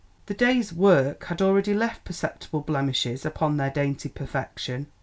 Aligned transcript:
The 0.25 0.33
day's 0.33 0.73
work 0.73 1.25
had 1.25 1.43
already 1.43 1.75
left 1.75 2.05
perceptible 2.05 2.61
blemishes 2.61 3.23
upon 3.23 3.57
their 3.57 3.69
dainty 3.69 4.09
perfection. 4.09 4.87